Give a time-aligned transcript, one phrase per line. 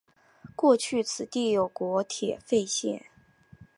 [0.55, 3.05] 过去此地有国铁废线。